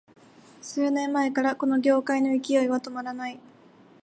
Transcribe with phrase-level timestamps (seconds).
[0.63, 3.39] 数年前からこの業界の勢いは止まらない